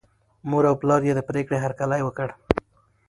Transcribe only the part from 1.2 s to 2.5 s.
پرېکړې هرکلی وکړ.